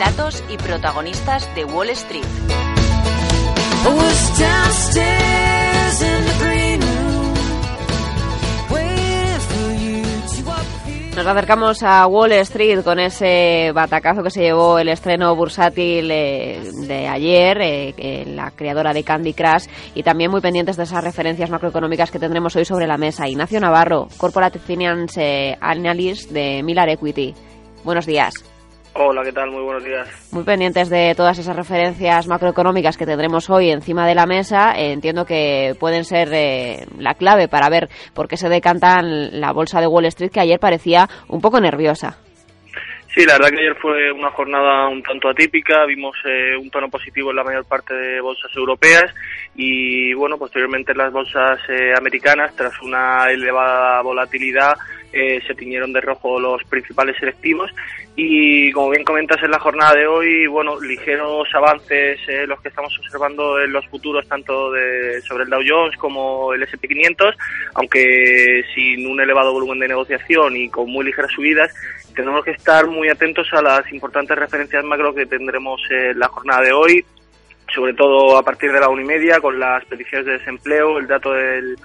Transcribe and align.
Datos 0.00 0.42
y 0.48 0.56
protagonistas 0.56 1.54
de 1.54 1.66
Wall 1.66 1.90
Street. 1.90 2.24
Nos 11.14 11.26
acercamos 11.26 11.82
a 11.82 12.06
Wall 12.06 12.32
Street 12.32 12.82
con 12.82 12.98
ese 12.98 13.72
batacazo 13.74 14.22
que 14.22 14.30
se 14.30 14.40
llevó 14.40 14.78
el 14.78 14.88
estreno 14.88 15.36
bursátil 15.36 16.10
eh, 16.10 16.62
de 16.86 17.06
ayer, 17.06 17.58
eh, 17.60 18.24
la 18.26 18.52
creadora 18.52 18.94
de 18.94 19.04
Candy 19.04 19.34
Crush, 19.34 19.66
y 19.94 20.02
también 20.02 20.30
muy 20.30 20.40
pendientes 20.40 20.78
de 20.78 20.84
esas 20.84 21.04
referencias 21.04 21.50
macroeconómicas 21.50 22.10
que 22.10 22.18
tendremos 22.18 22.56
hoy 22.56 22.64
sobre 22.64 22.86
la 22.86 22.96
mesa. 22.96 23.28
Ignacio 23.28 23.60
Navarro, 23.60 24.08
Corporate 24.16 24.60
Finance 24.60 25.20
eh, 25.20 25.58
Analyst 25.60 26.30
de 26.30 26.62
Millar 26.62 26.88
Equity. 26.88 27.34
Buenos 27.84 28.06
días. 28.06 28.32
Hola, 28.92 29.22
¿qué 29.22 29.32
tal? 29.32 29.50
Muy 29.50 29.62
buenos 29.62 29.84
días. 29.84 30.32
Muy 30.32 30.42
pendientes 30.42 30.90
de 30.90 31.14
todas 31.16 31.38
esas 31.38 31.54
referencias 31.54 32.26
macroeconómicas 32.26 32.96
que 32.96 33.06
tendremos 33.06 33.48
hoy 33.48 33.70
encima 33.70 34.06
de 34.06 34.16
la 34.16 34.26
mesa. 34.26 34.72
Eh, 34.76 34.92
entiendo 34.92 35.24
que 35.24 35.74
pueden 35.78 36.04
ser 36.04 36.28
eh, 36.32 36.86
la 36.98 37.14
clave 37.14 37.46
para 37.46 37.68
ver 37.70 37.88
por 38.14 38.26
qué 38.26 38.36
se 38.36 38.48
decantan 38.48 39.40
la 39.40 39.52
bolsa 39.52 39.80
de 39.80 39.86
Wall 39.86 40.06
Street, 40.06 40.32
que 40.32 40.40
ayer 40.40 40.58
parecía 40.58 41.08
un 41.28 41.40
poco 41.40 41.60
nerviosa. 41.60 42.18
Sí, 43.14 43.24
la 43.26 43.34
verdad 43.34 43.50
que 43.50 43.60
ayer 43.60 43.76
fue 43.80 44.12
una 44.12 44.30
jornada 44.30 44.88
un 44.88 45.02
tanto 45.02 45.28
atípica, 45.28 45.84
vimos 45.84 46.16
eh, 46.24 46.56
un 46.56 46.70
tono 46.70 46.88
positivo 46.88 47.30
en 47.30 47.36
la 47.36 47.44
mayor 47.44 47.64
parte 47.66 47.94
de 47.94 48.20
bolsas 48.20 48.50
europeas 48.54 49.12
y 49.56 50.14
bueno, 50.14 50.36
posteriormente 50.36 50.92
en 50.92 50.98
las 50.98 51.12
bolsas 51.12 51.58
americanas, 51.96 52.54
tras 52.54 52.80
una 52.82 53.24
elevada 53.30 54.00
volatilidad, 54.02 54.74
eh, 55.12 55.40
se 55.46 55.54
tiñeron 55.54 55.92
de 55.92 56.00
rojo 56.00 56.38
los 56.38 56.62
principales 56.64 57.16
selectivos. 57.18 57.70
Y 58.16 58.70
como 58.72 58.90
bien 58.90 59.04
comentas 59.04 59.42
en 59.42 59.50
la 59.50 59.58
jornada 59.58 59.94
de 59.94 60.06
hoy, 60.06 60.46
bueno, 60.46 60.80
ligeros 60.80 61.48
avances 61.54 62.20
eh, 62.28 62.46
los 62.46 62.60
que 62.60 62.68
estamos 62.68 62.96
observando 62.98 63.60
en 63.60 63.72
los 63.72 63.86
futuros 63.88 64.26
tanto 64.28 64.70
de, 64.72 65.20
sobre 65.22 65.44
el 65.44 65.50
Dow 65.50 65.62
Jones 65.66 65.96
como 65.96 66.52
el 66.52 66.62
S&P 66.62 66.86
500, 66.88 67.34
aunque 67.74 68.64
sin 68.74 69.06
un 69.06 69.20
elevado 69.20 69.52
volumen 69.52 69.78
de 69.78 69.88
negociación 69.88 70.56
y 70.56 70.68
con 70.68 70.90
muy 70.90 71.04
ligeras 71.04 71.32
subidas, 71.32 71.72
tenemos 72.14 72.44
que 72.44 72.52
estar 72.52 72.86
muy 72.86 73.08
atentos 73.08 73.48
a 73.52 73.62
las 73.62 73.90
importantes 73.92 74.36
referencias 74.36 74.84
macro 74.84 75.14
que 75.14 75.26
tendremos 75.26 75.80
en 75.90 76.18
la 76.18 76.28
jornada 76.28 76.62
de 76.62 76.72
hoy, 76.72 77.04
sobre 77.74 77.94
todo 77.94 78.36
a 78.36 78.42
partir 78.42 78.72
de 78.72 78.80
la 78.80 78.88
una 78.88 79.02
y 79.02 79.06
media 79.06 79.40
con 79.40 79.58
las 79.58 79.84
peticiones 79.84 80.26
de 80.26 80.32
desempleo, 80.32 80.98
el 80.98 81.06
dato 81.06 81.32
del 81.32 81.76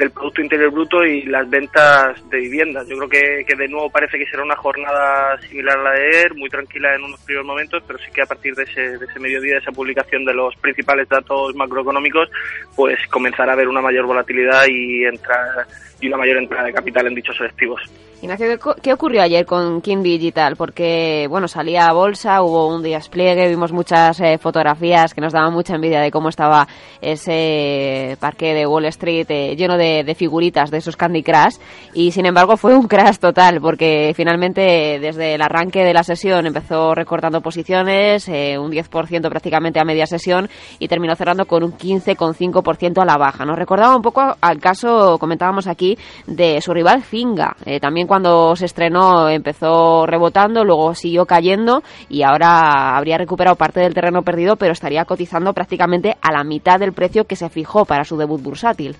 del 0.00 0.12
Producto 0.12 0.40
Interior 0.40 0.70
Bruto 0.70 1.04
y 1.04 1.24
las 1.24 1.48
ventas 1.50 2.16
de 2.30 2.38
viviendas. 2.38 2.88
Yo 2.88 2.96
creo 2.96 3.08
que, 3.10 3.44
que, 3.44 3.54
de 3.54 3.68
nuevo 3.68 3.90
parece 3.90 4.16
que 4.16 4.24
será 4.24 4.42
una 4.42 4.56
jornada 4.56 5.38
similar 5.42 5.78
a 5.78 5.82
la 5.82 5.90
de 5.90 6.08
ayer, 6.08 6.34
muy 6.34 6.48
tranquila 6.48 6.94
en 6.94 7.04
unos 7.04 7.20
primeros 7.20 7.46
momentos, 7.46 7.82
pero 7.86 7.98
sí 7.98 8.10
que 8.10 8.22
a 8.22 8.26
partir 8.26 8.54
de 8.54 8.62
ese, 8.62 8.96
de 8.96 9.04
ese 9.04 9.20
mediodía, 9.20 9.52
de 9.52 9.58
esa 9.58 9.72
publicación 9.72 10.24
de 10.24 10.32
los 10.32 10.56
principales 10.56 11.06
datos 11.06 11.54
macroeconómicos, 11.54 12.30
pues 12.74 12.98
comenzará 13.10 13.52
a 13.52 13.54
haber 13.54 13.68
una 13.68 13.82
mayor 13.82 14.06
volatilidad 14.06 14.64
y 14.70 15.04
entrar 15.04 15.66
y 16.00 16.08
una 16.08 16.16
mayor 16.16 16.38
entrada 16.38 16.64
de 16.64 16.72
capital 16.72 17.06
en 17.06 17.14
dichos 17.16 17.36
selectivos. 17.36 17.82
Ignacio, 18.22 18.58
¿qué 18.82 18.92
ocurrió 18.92 19.22
ayer 19.22 19.46
con 19.46 19.80
King 19.80 20.02
Digital? 20.02 20.54
Porque, 20.54 21.26
bueno, 21.30 21.48
salía 21.48 21.86
a 21.86 21.94
bolsa, 21.94 22.42
hubo 22.42 22.68
un 22.68 22.82
despliegue, 22.82 23.48
vimos 23.48 23.72
muchas 23.72 24.20
eh, 24.20 24.36
fotografías 24.36 25.14
que 25.14 25.22
nos 25.22 25.32
daban 25.32 25.54
mucha 25.54 25.74
envidia 25.74 26.02
de 26.02 26.10
cómo 26.10 26.28
estaba 26.28 26.68
ese 27.00 28.18
parque 28.20 28.52
de 28.52 28.66
Wall 28.66 28.84
Street 28.84 29.24
eh, 29.30 29.56
lleno 29.56 29.78
de, 29.78 30.14
figuritas 30.14 30.70
de 30.70 30.78
esos 30.78 30.98
Candy 30.98 31.22
Crush 31.22 31.56
y, 31.94 32.12
sin 32.12 32.26
embargo, 32.26 32.58
fue 32.58 32.76
un 32.76 32.88
crash 32.88 33.16
total 33.16 33.58
porque 33.58 34.12
finalmente 34.14 34.98
desde 35.00 35.36
el 35.36 35.40
arranque 35.40 35.82
de 35.82 35.94
la 35.94 36.02
sesión 36.02 36.44
empezó 36.44 36.94
recortando 36.94 37.40
posiciones, 37.40 38.28
eh, 38.28 38.58
un 38.58 38.70
10% 38.70 39.30
prácticamente 39.30 39.80
a 39.80 39.84
media 39.84 40.06
sesión 40.06 40.50
y 40.78 40.88
terminó 40.88 41.16
cerrando 41.16 41.46
con 41.46 41.64
un 41.64 41.72
15,5% 41.72 43.00
a 43.00 43.06
la 43.06 43.16
baja. 43.16 43.46
Nos 43.46 43.58
recordaba 43.58 43.96
un 43.96 44.02
poco 44.02 44.36
al 44.38 44.58
caso, 44.58 45.16
comentábamos 45.18 45.66
aquí, 45.66 45.96
de 46.26 46.60
su 46.60 46.74
rival 46.74 47.02
Finga, 47.02 47.56
también 47.80 48.09
cuando 48.10 48.56
se 48.56 48.64
estrenó 48.64 49.28
empezó 49.28 50.04
rebotando, 50.04 50.64
luego 50.64 50.96
siguió 50.96 51.26
cayendo 51.26 51.84
y 52.08 52.24
ahora 52.24 52.96
habría 52.96 53.16
recuperado 53.18 53.54
parte 53.54 53.78
del 53.78 53.94
terreno 53.94 54.24
perdido, 54.24 54.56
pero 54.56 54.72
estaría 54.72 55.04
cotizando 55.04 55.54
prácticamente 55.54 56.16
a 56.20 56.32
la 56.32 56.42
mitad 56.42 56.80
del 56.80 56.92
precio 56.92 57.28
que 57.28 57.36
se 57.36 57.48
fijó 57.50 57.84
para 57.84 58.02
su 58.02 58.16
debut 58.16 58.42
bursátil. 58.42 58.96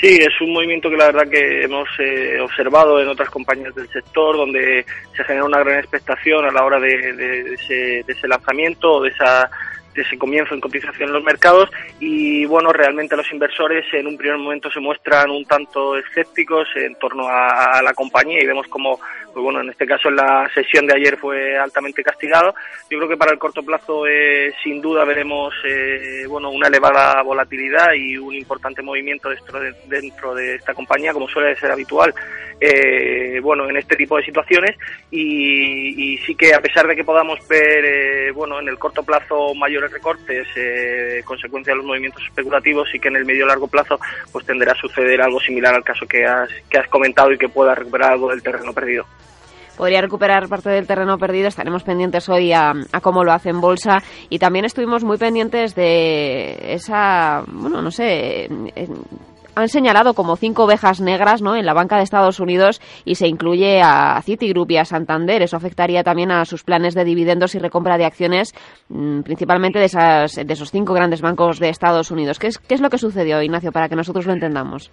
Sí, 0.00 0.18
es 0.18 0.40
un 0.40 0.52
movimiento 0.52 0.90
que 0.90 0.96
la 0.96 1.12
verdad 1.12 1.30
que 1.30 1.62
hemos 1.62 1.88
eh, 2.00 2.40
observado 2.40 3.00
en 3.00 3.06
otras 3.06 3.30
compañías 3.30 3.76
del 3.76 3.88
sector, 3.90 4.36
donde 4.36 4.84
se 5.16 5.22
genera 5.22 5.44
una 5.44 5.60
gran 5.60 5.78
expectación 5.78 6.44
a 6.46 6.50
la 6.50 6.64
hora 6.64 6.80
de, 6.80 7.12
de, 7.12 7.54
ese, 7.54 8.02
de 8.04 8.12
ese 8.12 8.26
lanzamiento, 8.26 9.02
de 9.02 9.10
esa 9.10 9.48
ese 10.02 10.18
comienzo 10.18 10.54
en 10.54 10.60
cotización 10.60 11.08
en 11.08 11.14
los 11.14 11.24
mercados 11.24 11.70
y 11.98 12.44
bueno, 12.46 12.72
realmente 12.72 13.16
los 13.16 13.30
inversores 13.32 13.84
en 13.92 14.06
un 14.06 14.16
primer 14.16 14.38
momento 14.38 14.70
se 14.70 14.80
muestran 14.80 15.30
un 15.30 15.44
tanto 15.44 15.96
escépticos 15.96 16.68
en 16.76 16.94
torno 16.96 17.26
a, 17.28 17.80
la 17.82 17.94
compañía 17.94 18.42
y 18.42 18.46
vemos 18.46 18.66
como, 18.68 18.98
pues 19.32 19.42
bueno, 19.42 19.60
en 19.60 19.70
este 19.70 19.86
caso 19.86 20.08
en 20.08 20.16
la 20.16 20.48
sesión 20.54 20.86
de 20.86 20.94
ayer 20.94 21.16
fue 21.16 21.56
altamente 21.56 22.02
castigado. 22.02 22.54
Yo 22.90 22.98
creo 22.98 23.08
que 23.08 23.16
para 23.16 23.32
el 23.32 23.38
corto 23.38 23.62
plazo 23.62 24.06
eh, 24.06 24.52
sin 24.62 24.80
duda 24.80 25.04
veremos 25.04 25.54
eh, 25.64 26.24
bueno, 26.28 26.50
una 26.50 26.68
elevada 26.68 27.22
volatilidad 27.22 27.92
y 27.94 28.16
un 28.16 28.34
importante 28.34 28.82
movimiento 28.82 29.30
dentro 29.86 30.34
de, 30.34 30.54
esta 30.54 30.74
compañía 30.74 31.12
como 31.12 31.28
suele 31.28 31.56
ser 31.56 31.70
habitual 31.70 32.14
eh, 32.60 33.40
bueno, 33.42 33.68
en 33.68 33.76
este 33.78 33.96
tipo 33.96 34.18
de 34.18 34.24
situaciones 34.24 34.76
y, 35.10 36.18
sí 36.18 36.34
que 36.34 36.52
a 36.52 36.60
pesar 36.60 36.86
de 36.86 36.94
que 36.94 37.04
podamos 37.04 37.38
ver 37.48 37.84
eh, 37.84 38.30
bueno, 38.32 38.60
en 38.60 38.68
el 38.68 38.78
corto 38.78 39.02
plazo 39.02 39.54
mayores 39.54 39.89
recortes, 39.90 40.46
eh, 40.56 41.22
consecuencia 41.24 41.72
de 41.72 41.78
los 41.78 41.86
movimientos 41.86 42.22
especulativos, 42.26 42.88
y 42.94 42.98
que 42.98 43.08
en 43.08 43.16
el 43.16 43.24
medio 43.24 43.46
largo 43.46 43.68
plazo 43.68 43.98
pues 44.32 44.46
tenderá 44.46 44.72
a 44.72 44.76
suceder 44.76 45.20
algo 45.20 45.40
similar 45.40 45.74
al 45.74 45.84
caso 45.84 46.06
que 46.06 46.24
has, 46.24 46.48
que 46.68 46.78
has 46.78 46.88
comentado 46.88 47.32
y 47.32 47.38
que 47.38 47.48
pueda 47.48 47.74
recuperar 47.74 48.12
algo 48.12 48.30
del 48.30 48.42
terreno 48.42 48.72
perdido 48.72 49.06
podría 49.76 50.02
recuperar 50.02 50.46
parte 50.46 50.68
del 50.68 50.86
terreno 50.86 51.16
perdido. 51.16 51.48
Estaremos 51.48 51.84
pendientes 51.84 52.28
hoy 52.28 52.52
a, 52.52 52.74
a, 52.92 53.00
cómo 53.00 53.24
lo 53.24 53.32
hace 53.32 53.48
en 53.48 53.62
bolsa 53.62 54.02
y 54.28 54.38
también 54.38 54.66
estuvimos 54.66 55.04
muy 55.04 55.16
pendientes 55.16 55.74
de 55.74 56.74
esa, 56.74 57.42
bueno, 57.46 57.80
no 57.80 57.90
sé, 57.90 58.46
han 59.60 59.68
señalado 59.68 60.14
como 60.14 60.36
cinco 60.36 60.64
ovejas 60.64 61.00
negras 61.00 61.42
¿no? 61.42 61.56
en 61.56 61.66
la 61.66 61.74
banca 61.74 61.96
de 61.96 62.02
Estados 62.02 62.40
Unidos 62.40 62.80
y 63.04 63.14
se 63.14 63.28
incluye 63.28 63.80
a 63.82 64.20
Citigroup 64.22 64.70
y 64.70 64.76
a 64.76 64.84
Santander. 64.84 65.42
Eso 65.42 65.56
afectaría 65.56 66.02
también 66.02 66.30
a 66.30 66.44
sus 66.44 66.64
planes 66.64 66.94
de 66.94 67.04
dividendos 67.04 67.54
y 67.54 67.58
recompra 67.58 67.98
de 67.98 68.04
acciones, 68.04 68.54
mm, 68.88 69.20
principalmente 69.20 69.78
de, 69.78 69.86
esas, 69.86 70.34
de 70.34 70.52
esos 70.52 70.70
cinco 70.70 70.94
grandes 70.94 71.20
bancos 71.20 71.58
de 71.58 71.68
Estados 71.68 72.10
Unidos. 72.10 72.38
¿Qué 72.38 72.48
es, 72.48 72.58
¿Qué 72.58 72.74
es 72.74 72.80
lo 72.80 72.90
que 72.90 72.98
sucedió, 72.98 73.42
Ignacio, 73.42 73.72
para 73.72 73.88
que 73.88 73.96
nosotros 73.96 74.26
lo 74.26 74.32
entendamos? 74.32 74.90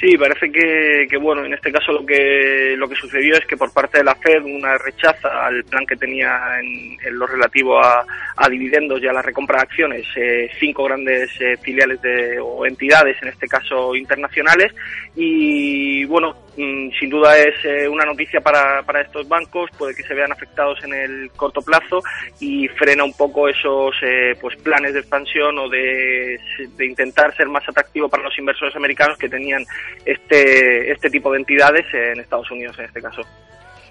Sí, 0.00 0.16
parece 0.16 0.50
que, 0.50 1.06
que, 1.10 1.18
bueno, 1.18 1.44
en 1.44 1.52
este 1.52 1.70
caso 1.70 1.92
lo 1.92 2.06
que 2.06 2.74
lo 2.74 2.88
que 2.88 2.94
sucedió 2.94 3.34
es 3.34 3.44
que 3.44 3.58
por 3.58 3.70
parte 3.70 3.98
de 3.98 4.04
la 4.04 4.14
Fed 4.14 4.42
una 4.44 4.78
rechaza 4.78 5.44
al 5.44 5.62
plan 5.64 5.84
que 5.84 5.94
tenía 5.94 6.58
en, 6.58 6.96
en 7.06 7.18
lo 7.18 7.26
relativo 7.26 7.78
a, 7.78 8.06
a, 8.34 8.48
dividendos 8.48 9.02
y 9.02 9.06
a 9.06 9.12
la 9.12 9.20
recompra 9.20 9.58
de 9.58 9.62
acciones 9.64 10.06
eh, 10.16 10.50
cinco 10.58 10.84
grandes 10.84 11.30
eh, 11.38 11.58
filiales 11.58 12.00
de, 12.00 12.38
o 12.40 12.64
entidades, 12.64 13.18
en 13.20 13.28
este 13.28 13.46
caso 13.46 13.94
internacionales, 13.94 14.72
y 15.14 16.06
bueno, 16.06 16.34
sin 16.54 17.08
duda 17.08 17.38
es 17.38 17.54
eh, 17.64 17.88
una 17.88 18.04
noticia 18.04 18.40
para, 18.40 18.82
para 18.82 19.02
estos 19.02 19.28
bancos, 19.28 19.70
puede 19.78 19.94
que 19.94 20.02
se 20.02 20.14
vean 20.14 20.32
afectados 20.32 20.82
en 20.84 20.92
el 20.92 21.30
corto 21.36 21.62
plazo 21.62 22.02
y 22.40 22.68
frena 22.68 23.04
un 23.04 23.12
poco 23.12 23.48
esos 23.48 23.94
eh, 24.02 24.34
pues 24.40 24.56
planes 24.56 24.94
de 24.94 25.00
expansión 25.00 25.58
o 25.58 25.68
de, 25.68 26.38
de 26.76 26.86
intentar 26.86 27.34
ser 27.36 27.48
más 27.48 27.68
atractivo 27.68 28.08
para 28.08 28.24
los 28.24 28.38
inversores 28.38 28.74
americanos 28.76 29.16
que 29.18 29.28
tenían 29.28 29.64
este, 30.04 30.90
este 30.90 31.10
tipo 31.10 31.32
de 31.32 31.38
entidades 31.38 31.86
en 31.92 32.20
Estados 32.20 32.50
Unidos 32.50 32.78
en 32.78 32.84
este 32.86 33.00
caso. 33.00 33.22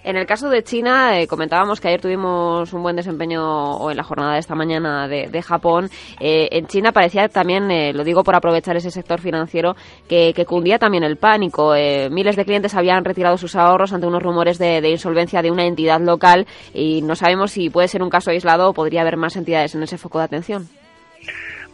En 0.04 0.16
el 0.16 0.26
caso 0.26 0.50
de 0.50 0.64
China, 0.64 1.20
eh, 1.20 1.28
comentábamos 1.28 1.82
que 1.82 1.90
ayer 1.90 2.00
tuvimos 2.00 2.72
un 2.72 2.82
buen 2.82 2.96
desempeño 2.96 3.76
o 3.76 3.92
en 3.92 3.98
la 3.98 4.04
jornada 4.04 4.34
de 4.34 4.40
esta 4.40 4.56
mañana 4.56 5.08
de, 5.08 5.42
Japón. 5.42 5.90
Eh, 6.20 6.48
en 6.52 6.68
China 6.68 6.92
parecía 6.92 7.28
también, 7.28 7.70
eh, 7.70 7.94
lo 7.94 8.04
digo 8.04 8.24
por 8.24 8.36
aprovechar 8.36 8.78
ese 8.78 8.92
sector 8.92 9.20
financiero, 9.20 9.76
que, 10.08 10.34
cundía 10.48 10.80
también 10.80 11.04
el 11.04 11.18
pánico. 11.18 11.74
miles 12.10 12.36
de 12.36 12.46
clientes 12.46 12.76
habían 12.76 13.04
retirado 13.04 13.38
sus 13.38 13.56
ahorros 13.56 13.94
ante 13.94 14.08
unos 14.08 14.24
rumores 14.24 14.58
de, 14.58 14.82
de, 14.82 14.90
insolvencia 14.90 15.42
de 15.42 15.52
una 15.52 15.66
entidad 15.66 16.00
local 16.00 16.48
y 16.74 17.02
no 17.02 17.16
sabemos 17.16 17.52
si 17.52 17.70
puede 17.70 17.88
ser 17.88 18.02
un 18.02 18.10
caso 18.10 18.32
aislado 18.32 18.70
o 18.70 18.74
podría 18.74 19.02
haber 19.02 19.18
más 19.18 19.36
entidades 19.36 19.76
en 19.76 19.84
ese 19.84 19.98
foco 19.98 20.20
de 20.20 20.26
atención. 20.26 20.70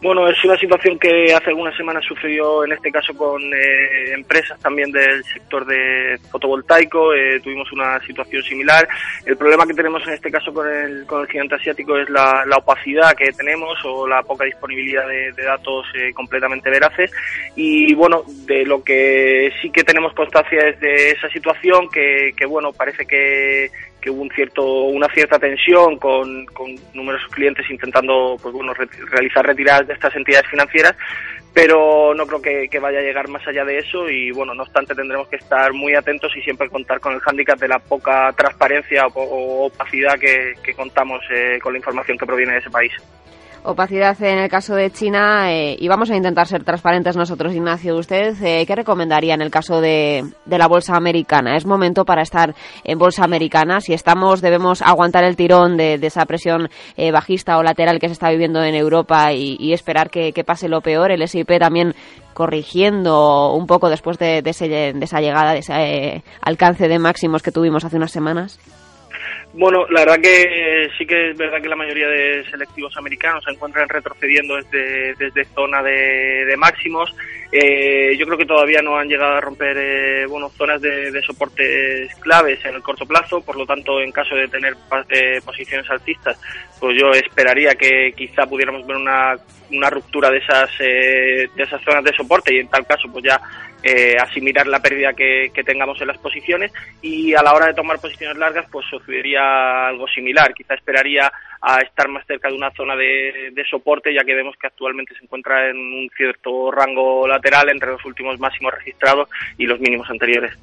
Bueno, 0.01 0.27
es 0.29 0.43
una 0.43 0.57
situación 0.57 0.99
que 0.99 1.33
hace 1.33 1.49
algunas 1.49 1.75
semanas 1.75 2.03
sucedió 2.05 2.63
en 2.65 2.73
este 2.73 2.91
caso 2.91 3.15
con 3.15 3.41
eh, 3.41 4.13
empresas 4.13 4.59
también 4.59 4.91
del 4.91 5.23
sector 5.23 5.65
de 5.65 6.19
fotovoltaico. 6.29 7.13
Eh, 7.13 7.39
tuvimos 7.39 7.71
una 7.71 7.99
situación 8.05 8.43
similar. 8.43 8.87
El 9.25 9.37
problema 9.37 9.65
que 9.65 9.73
tenemos 9.73 10.05
en 10.07 10.13
este 10.13 10.29
caso 10.29 10.53
con 10.53 10.69
el, 10.69 11.05
con 11.05 11.21
el 11.21 11.27
gigante 11.27 11.55
asiático 11.55 11.97
es 11.97 12.09
la, 12.09 12.45
opacidad 12.57 13.15
que 13.15 13.31
tenemos 13.31 13.77
o 13.85 14.07
la 14.07 14.21
poca 14.23 14.45
disponibilidad 14.45 15.07
de, 15.07 15.31
datos 15.31 15.85
eh, 15.95 16.13
completamente 16.13 16.69
veraces. 16.69 17.11
Y 17.55 17.93
bueno, 17.95 18.23
de 18.45 18.65
lo 18.65 18.83
que 18.83 19.51
sí 19.61 19.69
que 19.69 19.83
tenemos 19.83 20.13
constancia 20.13 20.59
es 20.67 20.79
de 20.79 21.11
esa 21.11 21.29
situación 21.29 21.89
que, 21.89 22.33
que 22.37 22.45
bueno, 22.45 22.73
parece 22.73 23.05
que 23.05 23.71
que 24.05 24.11
hubo 24.11 24.21
un 24.21 24.29
cierto, 24.29 24.63
una 24.83 25.07
cierta 25.07 25.39
tensión 25.39 25.97
con, 25.97 26.45
con 26.45 26.75
numerosos 26.93 27.27
clientes 27.31 27.67
intentando 27.71 28.37
pues 28.39 28.53
bueno, 28.53 28.71
realizar 29.09 29.43
retiradas 29.43 29.87
de 29.87 29.93
estas 29.95 30.15
entidades 30.15 30.47
financieras, 30.47 30.95
pero 31.51 32.13
no 32.13 32.27
creo 32.27 32.39
que, 32.69 32.79
vaya 32.79 32.99
a 32.99 33.01
llegar 33.01 33.27
más 33.29 33.47
allá 33.47 33.65
de 33.65 33.79
eso 33.79 34.07
y 34.07 34.29
bueno, 34.29 34.53
no 34.53 34.61
obstante 34.61 34.93
tendremos 34.93 35.27
que 35.27 35.37
estar 35.37 35.73
muy 35.73 35.95
atentos 35.95 36.31
y 36.37 36.41
siempre 36.43 36.69
contar 36.69 36.99
con 36.99 37.15
el 37.15 37.19
hándicap 37.19 37.57
de 37.57 37.67
la 37.67 37.79
poca 37.79 38.31
transparencia 38.33 39.07
o, 39.07 39.65
opacidad 39.65 40.19
que, 40.19 40.53
contamos 40.75 41.21
eh, 41.31 41.57
con 41.63 41.73
la 41.73 41.79
información 41.79 42.19
que 42.19 42.27
proviene 42.27 42.53
de 42.53 42.59
ese 42.59 42.69
país 42.69 42.91
opacidad 43.65 44.21
en 44.23 44.37
el 44.37 44.49
caso 44.49 44.75
de 44.75 44.91
China 44.91 45.51
eh, 45.51 45.75
y 45.79 45.87
vamos 45.87 46.09
a 46.11 46.15
intentar 46.15 46.47
ser 46.47 46.63
transparentes 46.63 47.15
nosotros, 47.15 47.53
Ignacio. 47.53 47.97
¿Usted 47.97 48.35
eh, 48.43 48.65
qué 48.65 48.75
recomendaría 48.75 49.33
en 49.33 49.41
el 49.41 49.51
caso 49.51 49.81
de, 49.81 50.23
la 50.45 50.67
bolsa 50.67 50.95
americana? 50.95 51.57
¿Es 51.57 51.65
momento 51.65 52.05
para 52.05 52.21
estar 52.21 52.55
en 52.83 52.97
bolsa 52.97 53.23
americana? 53.23 53.81
Si 53.81 53.93
estamos, 53.93 54.41
debemos 54.41 54.81
aguantar 54.81 55.23
el 55.23 55.35
tirón 55.35 55.77
de, 55.77 55.95
esa 55.95 56.25
presión 56.25 56.69
eh, 56.95 57.11
bajista 57.11 57.57
o 57.57 57.63
lateral 57.63 57.99
que 57.99 58.07
se 58.07 58.13
está 58.13 58.29
viviendo 58.29 58.63
en 58.63 58.75
Europa 58.75 59.33
y, 59.33 59.73
esperar 59.73 60.09
que, 60.09 60.31
pase 60.45 60.69
lo 60.69 60.81
peor. 60.81 61.11
El 61.11 61.23
S&P 61.23 61.59
también 61.59 61.95
corrigiendo 62.33 63.53
un 63.53 63.65
poco 63.65 63.89
después 63.89 64.19
de, 64.19 64.41
de 64.41 64.49
esa 65.01 65.19
llegada, 65.19 65.53
de 65.53 65.59
ese 65.59 66.23
alcance 66.41 66.87
de 66.87 66.99
máximos 66.99 67.41
que 67.41 67.51
tuvimos 67.51 67.83
hace 67.83 67.97
unas 67.97 68.11
semanas. 68.11 68.59
Bueno, 69.57 69.85
la 69.89 70.01
verdad 70.01 70.19
que 70.19 70.89
sí 70.97 71.05
que 71.05 71.29
es 71.29 71.37
verdad 71.37 71.61
que 71.61 71.69
la 71.69 71.77
mayoría 71.77 72.09
de 72.09 72.43
selectivos 72.51 72.95
americanos 72.97 73.41
se 73.45 73.51
encuentran 73.51 73.87
retrocediendo 73.87 74.57
desde, 74.57 75.15
desde 75.15 75.45
zona 75.45 75.81
de, 75.81 76.53
máximos. 76.57 77.15
Eh, 77.53 78.17
yo 78.17 78.25
creo 78.25 78.37
que 78.37 78.45
todavía 78.45 78.81
no 78.81 78.97
han 78.97 79.07
llegado 79.07 79.35
a 79.35 79.39
romper 79.39 79.77
eh, 79.77 80.25
bueno, 80.25 80.49
zonas 80.49 80.81
de, 80.81 81.09
de, 81.09 81.21
soportes 81.21 82.13
claves 82.15 82.65
en 82.65 82.75
el 82.75 82.81
corto 82.81 83.05
plazo, 83.05 83.39
por 83.39 83.55
lo 83.55 83.65
tanto, 83.65 84.01
en 84.01 84.11
caso 84.11 84.35
de 84.35 84.49
tener 84.49 84.75
eh, 85.09 85.39
posiciones 85.45 85.89
alcistas, 85.89 86.37
pues 86.77 86.97
yo 86.99 87.11
esperaría 87.11 87.75
que 87.75 88.11
quizá 88.13 88.45
pudiéramos 88.45 88.85
ver 88.85 88.97
una, 88.97 89.37
una 89.71 89.89
ruptura 89.89 90.29
de 90.31 90.39
esas, 90.39 90.69
de 90.79 91.49
esas 91.55 91.81
zonas 91.81 92.03
de 92.03 92.13
soporte 92.13 92.53
y 92.53 92.59
en 92.59 92.67
tal 92.67 92.85
caso, 92.85 93.07
pues 93.09 93.23
ya 93.23 93.39
eh, 93.85 94.17
asimilar 94.19 94.65
la 94.65 94.79
pérdida 94.79 95.13
que, 95.13 95.51
tengamos 95.63 96.01
en 96.01 96.07
las 96.07 96.17
posiciones 96.17 96.71
y 97.03 97.35
a 97.35 97.43
la 97.43 97.53
hora 97.53 97.67
de 97.67 97.75
tomar 97.75 97.99
posiciones 97.99 98.35
largas 98.35 98.65
pues 98.71 98.83
sucedería 98.89 99.87
algo 99.87 100.07
similar. 100.07 100.55
Quizá 100.55 100.73
esperaría 100.73 101.31
a 101.61 101.77
estar 101.81 102.07
más 102.07 102.25
cerca 102.25 102.49
de 102.49 102.55
una 102.55 102.71
zona 102.71 102.95
de, 102.95 103.53
soporte 103.69 104.11
ya 104.11 104.23
que 104.23 104.33
vemos 104.33 104.55
que 104.59 104.67
actualmente 104.67 105.13
se 105.13 105.23
encuentra 105.23 105.69
en 105.69 105.77
un 105.77 106.09
cierto 106.17 106.71
rango 106.71 107.27
lateral 107.27 107.69
entre 107.69 107.91
los 107.91 108.03
últimos 108.05 108.39
máximos 108.39 108.73
registrados 108.73 109.29
y 109.57 109.67
los 109.67 109.79
mínimos 109.79 110.09
anteriores. 110.09 110.57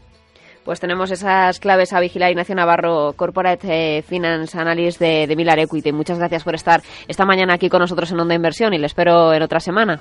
Pues 0.65 0.81
tenemos 0.81 1.13
esas 1.13 1.61
claves 1.61 1.93
a 1.93 2.01
vigilar. 2.01 2.31
Ignacio 2.31 2.57
Navarro, 2.57 3.13
Corporate 3.17 3.99
eh, 3.99 4.03
Finance 4.03 4.59
Analyst 4.59 5.01
de, 5.01 5.29
de 5.29 5.63
Equity. 5.63 5.93
Muchas 5.93 6.19
gracias 6.19 6.43
por 6.43 6.57
estar 6.57 6.81
esta 7.07 7.25
mañana 7.25 7.55
aquí 7.55 7.69
con 7.69 7.81
nosotros 7.81 8.11
en 8.11 8.19
Onda 8.19 8.35
Inversión 8.35 8.75
y 8.75 8.79
le 8.79 8.87
espero 8.87 9.33
en 9.33 9.43
otra 9.43 9.61
semana. 9.61 10.01